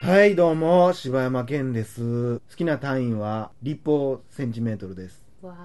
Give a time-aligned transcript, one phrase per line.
[0.00, 2.38] はい、どうも、柴山健です。
[2.38, 5.24] 好きな単位は立方センチメートルです。
[5.42, 5.56] わ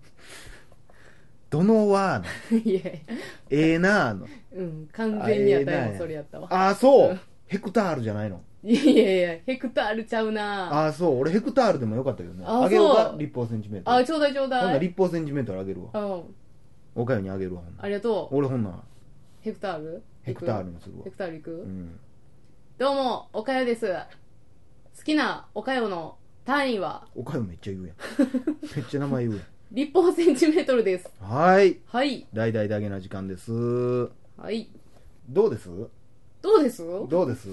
[1.50, 2.62] どのわーの？
[2.62, 2.80] ー いや。
[2.80, 2.90] いや
[3.50, 4.26] ええなーの？
[4.54, 6.48] うん完全にやったよあええなそれやったわ。
[6.50, 7.10] あー、そう。
[7.10, 7.20] うん。
[7.46, 8.40] ヘクタールじゃないの？
[8.64, 10.86] いやいやいやヘクタールちゃうな。
[10.86, 11.18] あー、そう。
[11.20, 12.44] 俺ヘクタールでもよかったけどね。
[12.46, 13.96] ああげようか立方センチメートル。
[13.98, 16.00] あちょうだいちょうほんな立方センチメートルあげるわ。
[16.02, 16.34] うん。
[16.94, 18.36] おかゆにあげるわ、ありがとう。
[18.36, 18.76] 俺ほんなら
[19.40, 20.02] ヘクタール？
[20.22, 21.10] ヘクタールにするわヘ。
[21.10, 21.98] クタールいく、うん。
[22.78, 23.86] どうもおかよです
[24.96, 27.06] 好きなおかよの単位は？
[27.14, 27.96] おかゆめっちゃ言うやん。
[28.76, 29.40] めっちゃ名前言う
[29.72, 31.30] 立方センチメートルですやん。
[31.30, 31.78] はい。
[31.86, 33.50] はい大々だけな時間です。
[34.36, 34.68] はい
[35.28, 35.68] どうです？
[36.42, 36.82] どうです？
[37.08, 37.48] どうです？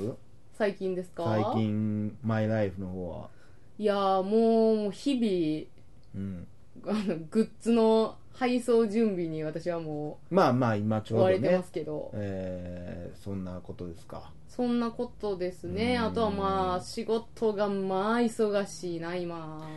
[0.54, 1.24] 最近ですか？
[1.26, 3.30] 最近、マイライフの方は。
[3.78, 5.70] いやーもう日
[6.16, 6.48] うん。
[6.86, 11.34] 々あのグッズの配送準備に私はもまあまあ今ちょうどね。
[11.34, 14.32] う追われてま、すけど、えー、そんなことですか。
[14.48, 15.96] そんなことですね。
[15.96, 16.06] うん。
[16.06, 19.68] あとはまあ仕事がまあ忙しいな今、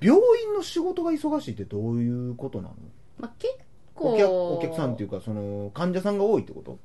[0.00, 2.74] 病院の仕事が忙しいってどういうことなの？
[3.18, 3.54] まあ、結
[3.94, 4.14] 構。
[4.14, 6.78] お客お客さんっていうか、その、患者さんが多いってこと？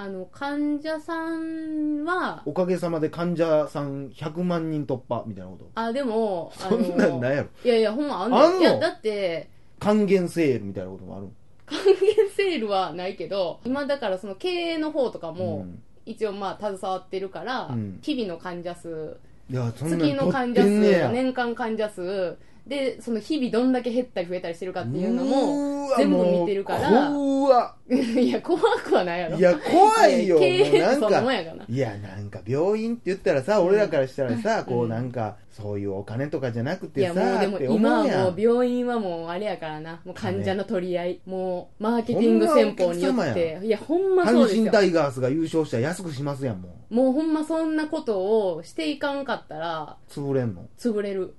[0.00, 5.68] あの患者さんはおかげさまで患者さん100万人突破みたいなこと。
[5.74, 7.48] あでもあそんなんなんやろ。
[7.64, 8.60] いやいやほんまあんあんの？
[8.60, 11.26] いやだって還元セールみたいなこともある
[11.66, 15.82] 還元セールはないけど今だからその経営の方とかもん。
[16.06, 17.98] 一応まあ携わってるから、うん。
[18.00, 19.18] 日々の患者数
[19.50, 21.08] いや、そんなん月の患者取ってんねや。
[21.08, 27.74] 数年間患者数でその日々どんだけ減ったり増えたりしてるかっていうのも全部見てるから怖っ。
[27.88, 29.38] いや怖くはないやろ。
[29.38, 30.38] いや、怖いよ。
[30.78, 40.00] なんか、いや、なんか病院って言ったらさ、俺らからしたらさ、こううんなんか、そういうお金とかじゃなくいてさ、やもうでも今はもう病院はもうあれやからな。
[40.04, 41.20] もう患者の取り合い。
[41.24, 43.58] もうマーケティング戦法によって。
[43.62, 46.94] いやほんまそうですよ阪神タイガースが優勝したら安くしますやん、もう。
[46.94, 51.34] もうほんまそんなことをしていかんかったら潰れんの潰れる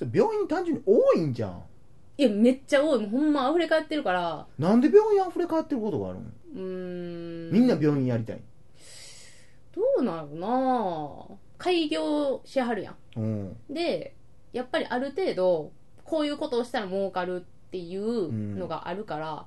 [0.00, 1.62] それ病院単純に多いんじゃん。
[2.16, 6.24] いやめっちゃ多いもうほんま溢れ返ってるからなんで病院溢れ返ってることがあるの？
[6.54, 6.60] うー
[7.50, 8.40] んみんな病院やりたい。
[9.74, 11.10] どうなるな
[11.58, 13.48] 開業しはるやうん。
[13.50, 14.14] んで
[14.54, 15.70] やっぱりある程度
[16.04, 19.44] こういうことをしたら儲かるっていうのがあるから、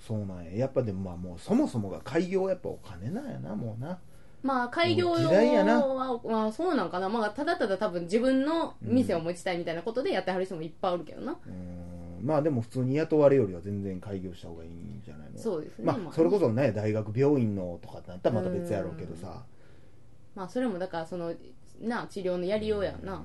[0.00, 0.52] そうなんや。
[0.52, 3.98] やっぱでもまあもうそもそもが開業はやっぱお金なんやな、もうな。
[4.42, 12.24] まあ開業はまあそうなんかな、まあ、ただただ多分自分の店を持ちたいみたいなことでやってはる人もいっぱいおるけどな、うん。
[12.24, 15.38] まあでも普通に雇われよりは全然開業した方がいいんじゃないの？
[15.38, 15.84] そうですね。
[15.84, 19.42] まあまあそれこそね、大学病院のとかってなったらまた別やろうけどさ。
[20.34, 21.34] まあそれもだからその
[21.80, 23.04] な治療のやりようやん。
[23.04, 23.24] な、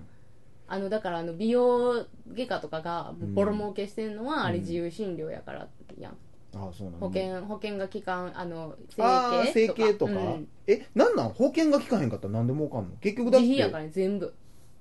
[0.67, 5.67] あのだからあの美容外科とかがボロ儲けしてんのはあれ自由診療やから
[5.99, 6.17] やん
[6.55, 10.11] ああ、そうなんだ保険保険が効かんあのああ、整形とか？
[10.11, 11.29] うんえ、なんなん？
[11.29, 12.95] 保険が効かへんかったらなんで儲かんの？
[13.01, 13.47] 結局だって。
[13.47, 14.33] 自費やからね全部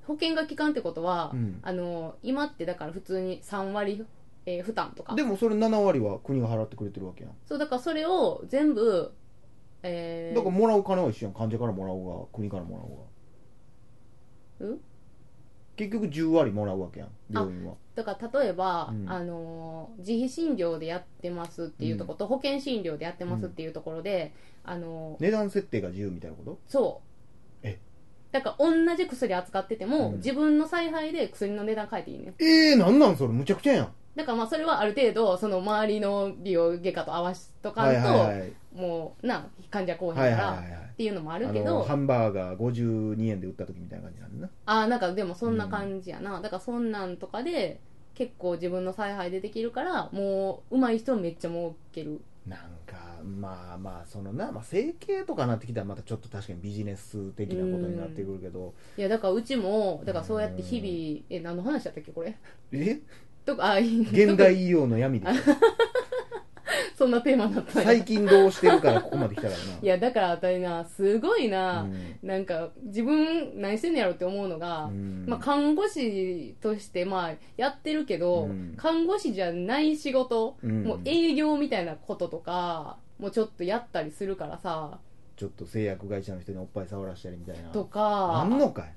[0.06, 4.04] 保険が効かんってことは、うんあの今ってだから普通に3割、
[4.46, 7.32] えー負担とかでもそれ7割は国が払ってくれてるわけやん。
[7.46, 9.12] そうだからそれを全部
[9.84, 11.34] えーだからもらう金は一緒やん。
[11.34, 14.66] 患者からもらおうが、国からもらおうが。
[14.68, 14.74] う？
[14.74, 14.80] ん
[15.76, 17.74] 結局10割もらうわけやん、病院は。
[17.94, 19.08] だから例えば、うん。
[19.10, 24.32] あのー自費診療でやってますっていうところと、保険診療でやってますっていうところで、
[24.64, 26.58] あのー値段設定が自由みたいなこと？
[26.68, 27.00] そ
[27.64, 27.66] う。
[27.66, 27.78] え？
[28.32, 30.16] だから同じ薬扱ってても、うん。
[30.16, 33.32] 自分の采配で薬の値段変えていいねええー、なんなんそれ？
[33.32, 33.92] むちゃくちゃやん。
[34.14, 38.52] だからまあそれはある程度その周りの美容外科と合わしとかんと、はいはいはい。
[38.74, 40.62] もうな患者来おへんから。
[40.92, 44.52] っていうのもああるけどのハンバーガー52円で売った時みたいな感じなんだな。
[44.66, 47.80] ああなんかでもそんな感じやな、だからそんなんとかで
[48.14, 52.20] 結構自分の采配でできるからもう上手い人めっちゃ儲ける。
[52.46, 62.36] なんか、まあまあ、そのな、まあ、整形とかなってきたらまたちょっと確かにビジネス的なことになってくるけど、いやだからうちもだからそうやって日々え何の話だったっけこれ？
[62.72, 63.00] え？
[63.44, 65.32] とかあいい現代医療の闇でしょ。
[66.96, 67.88] そんなテーマになったんや。
[67.88, 69.58] 最近どうしてるからここまで来たからな。
[69.82, 72.16] いやだから私なすごいな、うん。
[72.22, 75.24] なんか自分何してんのやろって思うのが、うん。
[75.26, 78.74] まあ、看護師としてまあやってるけど、うん。
[78.76, 80.84] 看護師じゃない仕事、うん。
[80.84, 84.98] もう営業みたいなこととかもうちょっとやったりするからさ。
[85.34, 87.70] ちょっと製薬会社の人におっぱい触らしたりみたいな。
[87.70, 88.42] とか。
[88.42, 88.94] あんのかい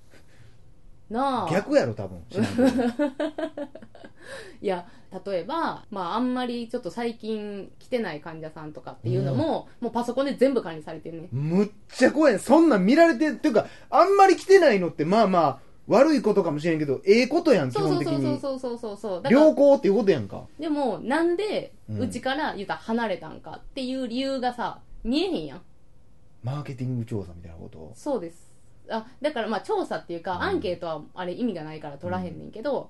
[1.09, 1.51] なあ。
[1.51, 2.19] 逆やろ、多分。
[2.29, 3.05] 知らんけど。
[4.61, 4.87] いや
[5.25, 12.33] 例えば、まあ、あんまりちょっと最近来てない患者さんとかっていうのも、もうパソコンで全部管理されてるねむっちゃ怖い。
[12.33, 18.39] ねそんなん見られてっていうか、あんまり来てないのって、まあまあ、悪いことかもしれんけど、ええことやん、基そうそうそうそう。
[18.39, 18.77] そうそう。
[18.79, 20.47] そうそうだから良好っていうことやんか。
[20.59, 21.99] でもなんでうん。
[22.01, 25.61] うちから言うたら離れたんかっていう理由がさ見えへんやん。
[26.43, 27.91] マーケティング調査みたいなこと？
[27.95, 28.44] そうです
[28.89, 30.41] あだからまあ調査っていうか、うん。
[30.41, 32.89] アンケートはあれ意味がないから取らへんねんけど、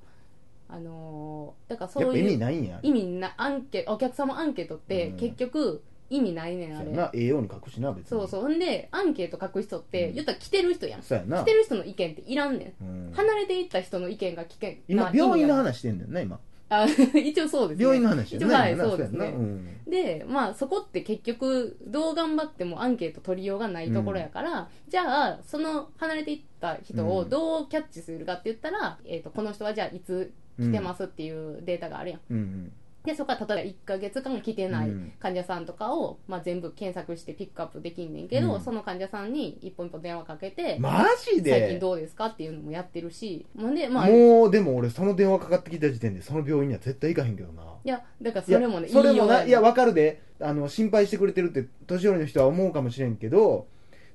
[0.67, 2.79] あのーだからやっぱ意そういう味ないんや。
[2.81, 5.17] 意味なアンケお客様アンケートってうん。
[5.17, 7.11] 結局意味ないねんあれ、そうやな。
[7.13, 8.09] ええように書くしな別に。
[8.09, 8.41] そうそう。
[8.43, 10.13] ほんでアンケート書く人って、うん。
[10.15, 11.01] 言ったら来てる人やん。
[11.01, 11.41] そうやな。
[11.41, 12.83] 来てる人の意見っていらんねん。
[12.83, 13.13] うん。
[13.13, 16.39] 離れていった人の意見が聞け今な病院の話してんだよな今
[16.83, 16.87] あ
[17.17, 17.83] 一応そうですね。
[17.83, 19.27] 病院の話はいそうですね。
[19.27, 19.69] うん。
[19.87, 32.19] でまあそこって結局どう頑張ってもアンケート取りようがないところやから、じゃあその離れていった人をどうキャッチするかって言ったら、えー、とこの人はじゃあいつ来てますっていうデータがあるやん。
[32.29, 32.71] うんうん
[33.05, 35.13] でそこから例えば1ヶ月間来てないうん。
[35.19, 38.61] 患者さんとかを、まあ、全部検索してピックアップできんねんけど、うん。
[38.61, 47.63] その患者さんに一本一本電話かけて、マジ最近でどうですかっていうのもやってるしほんでまあいもうでも俺その電話かかってきた時点でその病院には絶対行かへんけどな。
[47.83, 50.23] やだからそれもねいやそれもいいいやわかるで。
[50.41, 53.67] あの心配してくれてるって年寄りの人は思うかもしれんけど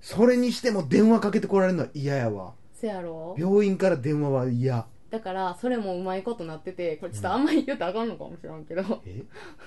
[0.02, 2.52] それにしても電話かけてこられるのは嫌やわ。
[2.74, 3.34] せやろ？
[3.38, 9.22] 病院から電話は嫌だからそれもうまいことなっててこれちょっとあんまり言うとあかんのかもしれんけど、え？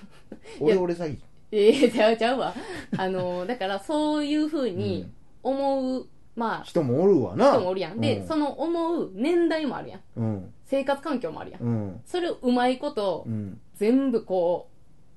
[0.60, 1.18] 俺俺詐欺？
[1.52, 2.54] ええちゃうちゃうわ。
[2.98, 5.12] あのだからそういうふうに
[5.44, 7.52] 思う、まあ人もおるわな。
[7.52, 8.00] 人もおるやん。
[8.00, 8.28] で、うん。
[8.28, 10.02] その思う年代もあるやん。
[10.16, 10.54] うん。
[10.66, 11.62] 生活環境もあるやん。
[11.62, 12.02] うん。
[12.06, 13.60] それをうまいことうん。
[13.76, 14.70] 全部こ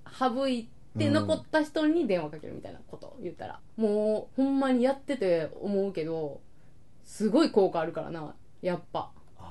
[0.05, 0.69] う省い
[0.99, 6.41] てうん残った人に電話かけるみたいなことを言ったら、もうほんまにやってて思うけど
[7.05, 9.11] すごい効果あるからなやっぱ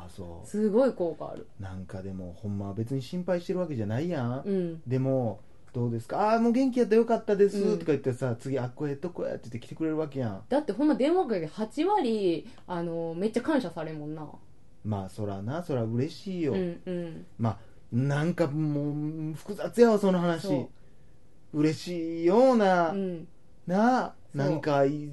[0.10, 1.48] そすごい効果ある。
[1.60, 4.82] うなんかでもほんまは別に心配してるわけじゃないやん、うん。
[4.88, 5.40] でも
[5.74, 6.32] どうですか？
[6.32, 7.80] ああもう元気やったらよかったです、うん。
[7.80, 10.44] とか言ってさ次あっこへとこやって言って来てくれるわけやん。
[10.48, 14.28] だってほんま電話かけて8割あのめっちゃ感謝されんもんな。
[14.84, 17.26] まあそらなそら嬉しいよ、うんうん。
[17.38, 17.58] まあ
[17.92, 20.48] なんかもう複雑やわその話。
[20.48, 20.70] そ
[21.54, 23.28] 嬉しいような、うん。
[23.66, 25.10] ななんかい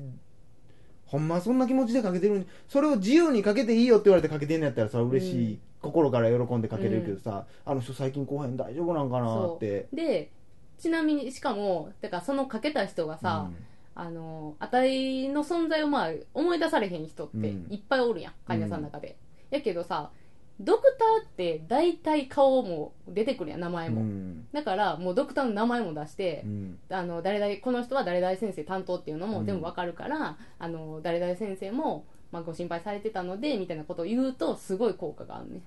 [1.13, 5.61] ほんまそんな気持ちでかけてるのにそれを自由にかけていいよって言われてかけてんのやったらそれは嬉しい、うん。
[5.83, 9.89] 心から喜んでかけれるけどさ、あの人最近後編大丈夫なんかなって。
[9.93, 10.31] で
[10.79, 13.51] ちなみにしかもだからそのかけた人がさ、
[13.95, 17.67] あのあたいの存在をまあ思い出されへん人ってうん。
[17.69, 19.17] いっぱいおるやん、患者さんの中で、
[19.51, 20.11] やけどさ
[20.63, 24.47] ドクターって大体顔も出てくるやん名前うんも、うん。
[24.53, 26.79] だからもうドクターの名前も出してう、ん。
[26.89, 35.61] あの誰々この人は誰々先生担当っていうのも全部わかるから、あの誰々先生も、まあ、ご心配されてたのでみたいなことを言うとすごい効果があるね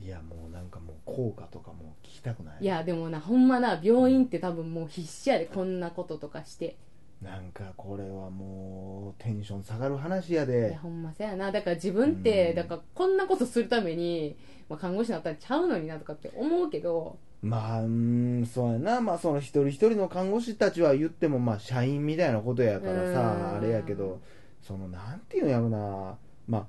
[0.00, 2.58] いやもうなんかもう効果とかも聞きたくない。
[2.60, 6.76] いやでもなほんまな病院って多分もう必死やでこんなこととかして
[7.22, 11.50] なんかこれはもうテンション下がる話やいでやほんまそうやな。
[11.50, 12.56] だから自分って、うん。
[12.56, 14.36] だからこんなことするために、
[14.68, 17.18] まあ、看護師になったらちゃうのになとかって思うけど。
[17.42, 19.00] まあうんそうやな。
[19.00, 23.14] まあその一人一人の看護師たちは言ってもまあ社員みたいなことやからうん。
[23.14, 24.20] さあれやけど
[24.62, 26.16] そのなんていうんやろな。
[26.46, 26.66] まあ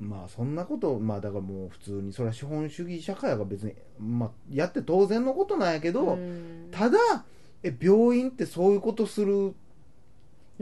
[0.00, 6.68] まあそんなことまあだからもう普通にそれは資本主義社会が別にまあやって当然のことなんやけど、うん。
[6.70, 6.98] ただ
[7.62, 9.54] え病院ってそういうことする？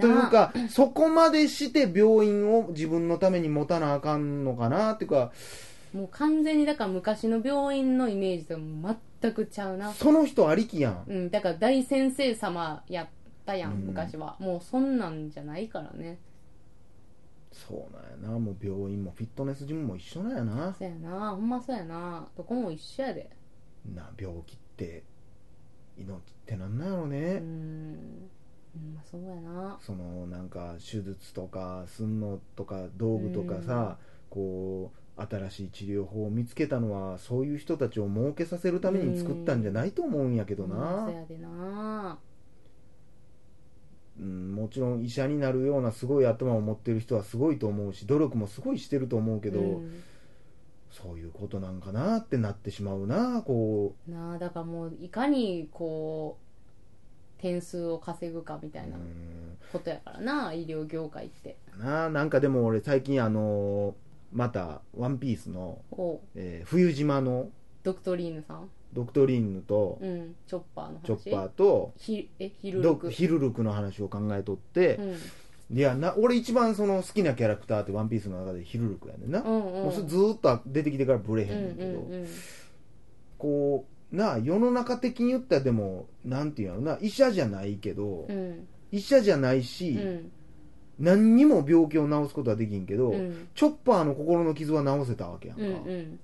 [0.00, 5.32] というなかそこまでして病院を自分のために持たなあかんのかなっていうか。
[5.93, 9.93] もう完全にだから昔の病院のイメージとも全くちゃうな。
[9.93, 11.05] その人ありきやん。
[11.08, 13.09] うんだから大先生様やっ
[13.45, 13.78] たやん、うん。
[13.87, 14.37] 昔は。
[14.38, 16.19] もうそんなんじゃないからね。
[17.52, 18.38] そうなんやな。
[18.38, 20.73] もう病院もフィットネスジムも一緒なんやな。
[20.78, 21.30] そうやな。
[21.30, 22.28] ほんまそうやな。
[22.37, 23.28] どこも一緒やで。
[23.92, 25.02] な病気って
[26.00, 28.30] 命ってなんなんやろうね、ん。
[28.73, 29.78] ほんまそうやな。
[29.80, 41.07] そのなんか手術とかすんのとか道具とかさ、こう新しい治療法を見つけたのはそういう人たちを儲けさせるために作ったんじゃないと思うんやけどな。
[41.07, 42.19] そう、やでな。
[44.19, 50.02] うん、もちろん医者になるようなすごい頭を持ってる人はすごいと思うし努力もすごいしてると思うけど、うん
[50.90, 56.37] そういうことなんかなってなってしまうなこなあだからもういかにこ
[57.38, 59.56] う点数を稼ぐかみたう、いなうん。
[59.73, 61.56] ことやからな医療業界って。
[61.78, 63.94] なあなんかでも俺最近あの
[64.32, 65.80] また「ワンピースの、
[66.35, 67.49] えー冬島の
[67.82, 68.68] ドクトリーヌさん？
[68.92, 71.02] ドクトリンヌとうんチョッパーの話？
[71.06, 75.16] チョッパーとひえヒルドルクヒルルクの話を考えとってう、ん
[75.73, 79.83] いやな俺一番その好きなキャラクターって「ワンピースの中でヒルルクやねんな、うんうん。
[79.85, 82.27] もうずーっと出てきてからブレへうんんねんけど、うんうん
[83.39, 88.67] こうなあ世の中的に言ったらでもなんていうのな医者じゃないけど、うん。
[88.93, 90.33] 医者じゃないし、うん。
[90.99, 93.49] 何にも病気を治すことはできんけど、うん。
[93.55, 96.21] チョッパーの心の傷は治せたわけやんか、うんうん。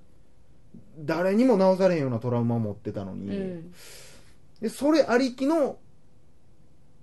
[0.99, 3.73] 誰にも治されへんようなトラウマを持ってたのに、うん。
[4.61, 5.77] でそれありきの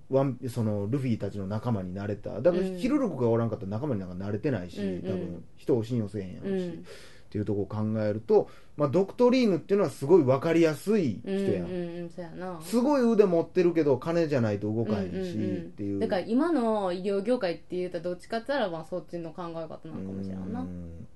[0.09, 2.41] ワンそのルフィたちの仲間になれた。
[2.41, 2.77] だからうん。
[2.77, 5.01] ヒルルクがおらんかったら仲間になんかなれてないし、うんうん。
[5.01, 6.85] 多分人を信用せえへんやろし、うん
[7.25, 15.99] っていうところを考えると、まあ、ドクトリーヌっていうのはすごい分かりやすい人うんやん、うんうすごい腕持ってるけど金じゃないと動かへんし、っていう。
[15.99, 20.61] だから今の医療業界って言ったらどっちかって言ったらまあそっちの考え方なのかもしれんな。
[20.61, 21.07] うん。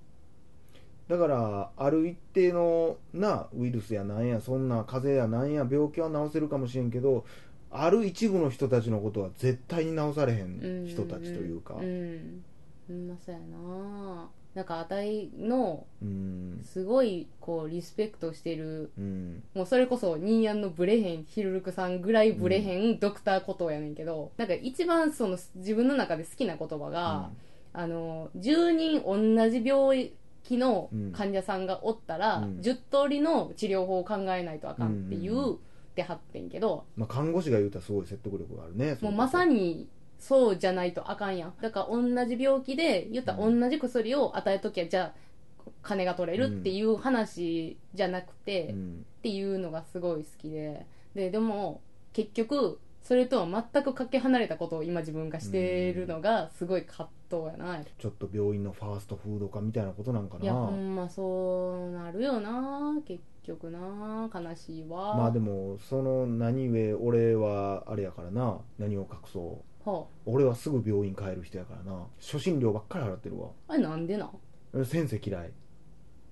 [1.07, 7.25] だからある一定のなウイルスやなんやそんな風邪やなんや病気は治せるかもしれんけど
[7.71, 11.75] ある一部の人たちのことは絶対に治されへん人たちというか。
[11.75, 11.83] うん。
[11.83, 12.43] うん。
[12.89, 13.07] うん。
[13.07, 14.29] まあそうやな。
[14.55, 16.61] なんかあたいのうん。
[16.65, 18.91] すごいこうリスペクトしてる。
[18.97, 19.43] うん。
[19.53, 27.29] もうそれこそニーヤンのブレへんヒルルクさんぐらいブレへん、ドクターコトーやねんけどなんか一番その自分の中で好きな言葉が、
[27.73, 30.11] あの10人同じ病
[30.43, 32.59] 気の患者さんがおったら、うん。
[32.59, 35.59] 10通りの治療法を考えないとあかんっていう、うんうん
[36.03, 39.87] ってはってんけどまあ、看護師が言うたらすごい説得力があるねもうまさに
[40.17, 41.53] そうじゃないとあかんやん。
[41.61, 49.05] だから同じ病気で言ったら同じ薬を与えときゃじゃあ金が取れるっていう話じゃなくて、っうん。
[49.21, 50.85] ていうのがすごい好きで。
[51.15, 57.81] ででも結局それとは全くかけ離れたことを今自分がしてるのがすごい葛藤やな。
[57.97, 65.15] ちょっと病院のファーストフード化みたいなことなんかいやほなんまそうなるよな結局な悲しいわ。
[65.17, 69.89] まあでもその何故俺はあれやからな何を隠そう。
[69.89, 72.05] は俺はすぐ病院帰る人やからな。
[72.19, 73.47] 初診料ばっかり払ってるわ。
[73.67, 74.85] ああれなんでなん？
[74.85, 75.51] 先生嫌い。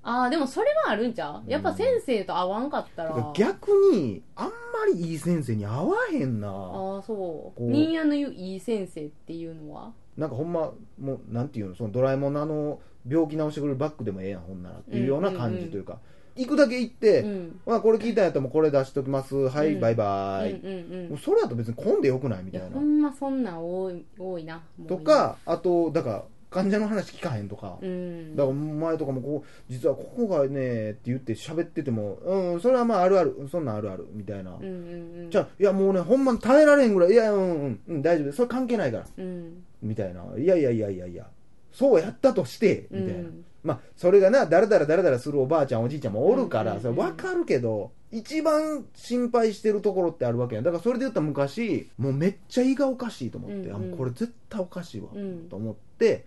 [0.03, 1.49] ああでもそれはあるんちゃう？
[1.49, 4.51] やっぱ先生と会わんかったら、逆にあんま
[4.93, 6.49] りいい先生に合わへんな。
[6.49, 7.15] ああそう。
[7.17, 7.63] こう。
[7.63, 9.91] ニーヤの言ういい先生っていうのは？
[10.15, 11.75] なんかほんまもうなんていうの？
[11.75, 15.99] そのドラえもんのあの病気治してくれるバッグでもええやんほんならっていうような感じというか、
[16.37, 17.59] 行くだけ行って、うん。
[17.65, 19.35] まあ、これ聞いたんやったらもうこれ出しときます。
[19.35, 19.79] はい、うん。
[19.79, 22.67] バイバイ、うんうんうんそれだと別に混んでよくないみいたいな。
[22.67, 24.61] やほんまそんなん多い多いな。
[24.87, 28.35] とかあとだから患者の話聞かへんとか、うん。
[28.35, 33.47] だから前とかもこう実はここがねって言って喋っててもうんそれはまああるある。
[33.51, 35.29] そんなんあるあるみたいな、うんうんうん。
[35.29, 38.31] じゃあいやもうねほんま耐えられへんぐらいいやうんうん、うん、大丈夫。
[38.33, 39.05] それ関係ないから。
[39.17, 39.63] うん。
[39.81, 40.23] みたいな。
[40.37, 41.27] いやいやいやいやいや。
[41.71, 50.63] そうやったとしてみたいな、うんまあそれがなだらだらだらだらするおばあちゃんおじいちゃんもおるから、うんそれ分かるけど一番心配してるところってあるわけやん。
[50.63, 55.49] だからそれで言ったら昔もうめっちゃ胃がおかしいと思って、あもうこれ絶対おかしいわ、うん。
[55.49, 56.25] と思って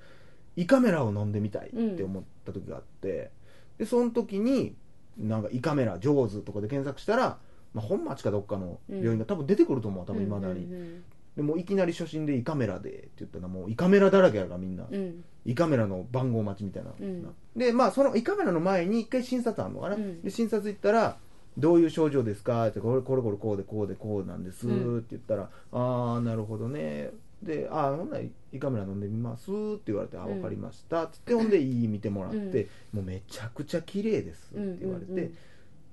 [0.56, 3.30] 胃カメラを飲んでみたいって思った時があって、
[3.78, 4.74] でその時に
[5.16, 7.38] なんか胃カメラ上手とかで検索したら、
[7.72, 11.02] まあ、本町かどっかの病院が多分出てくると思う多分いまだに、うん
[11.40, 14.94] でもういきなり初診で胃カメラでって言ったらもう胃カメラだらけやからみんな、うん。
[14.94, 17.34] うん胃カメラの番号待ちみたいな、うん。
[17.56, 20.20] でまあその胃カメラの前に一回診察あるのかな、うん。
[20.20, 21.16] で診察行ったら
[21.56, 22.68] どういう症状ですか？
[22.68, 24.66] ってこれこれこれこうでこうでこうなんです。
[24.66, 27.10] ってうん言ったら、ああなるほどね。
[27.42, 30.34] で「ああほんなら胃カメラ飲んでみます」って言われて「あうん。
[30.34, 32.98] 分かりました」っつってほんで 胃見てもらって、うん。
[32.98, 35.30] もうめちゃくちゃ綺麗です」って言われて、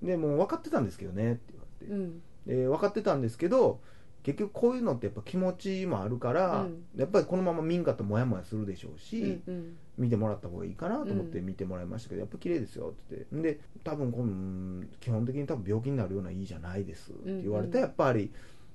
[0.04, 1.34] でもう分かってたんですけどね。
[1.34, 2.22] って言われて、うん。
[2.46, 3.80] で分かってたんですけど
[4.28, 6.84] 結局こういうのってやっぱ気持ちもあるから、うん。
[6.98, 9.78] やっぱりこのまま見んかったらモヤモヤするでしょうし、うんうん。
[9.98, 13.54] 見てもらった方がいいかなと思ってうん見てもらいましたけど、やっぱ綺麗ですよって言って。
[13.54, 18.30] で多分このうん基本的に多分病気になるような胃じゃないですって言われて、うんやっぱり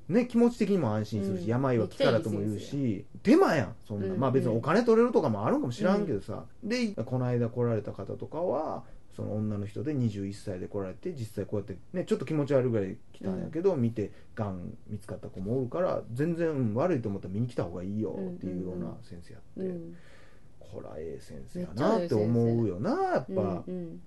[0.09, 1.49] ね気持ち的にも安心するし、うん。
[1.51, 19.61] 病は気からとも言うし手間やんそんな、うんまあ別にお金取れるとかもあるんかもしらんけどさ、でこの間来られた方とかはその女の人で21歳で来られて実際こうやってねちょっと気持ち悪いぐらい来たんやけど、見てがん見つかった子もおるから全然、うん悪いと思ったら見に来た方がいいよっていうような先生やって。
[19.61, 19.97] うん。
[20.59, 24.01] こらええ先生やなって思うよなやっぱ、うんうん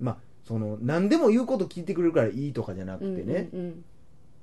[0.00, 3.50] まあその何でも言うこと聞いてくれるからいいとかじゃなくてね。
[3.52, 3.84] うんうん。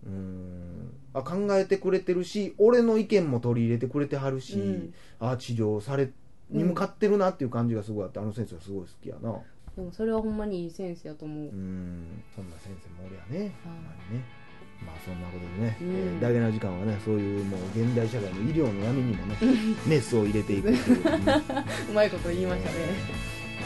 [0.06, 0.92] うん。
[1.16, 4.94] あ考えてくれてるし俺の意見も取り入れてくれてはるし、うん。
[5.20, 6.12] あ治療され
[6.52, 9.36] に向かってるなっていう感じがすごいあって、あの先生はすごい好きやな
[9.76, 11.38] でもそれはほんまにいい先生やと思う。
[11.38, 13.52] うんそんな先生もおるやね、はい。
[13.66, 14.24] ほんまにね。
[14.86, 19.36] まあそんなことでね、うんえー大事な時間はねそういうもう現代社会の医療の闇にもね
[19.88, 21.04] メスを入れていくという。
[21.26, 21.34] ね
[21.90, 22.76] うまいこと言いましたね。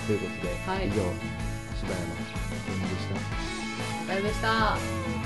[0.08, 0.88] ということで、はい。
[0.88, 2.06] 以上柴山
[2.66, 4.16] 健でした。
[4.22, 5.19] でした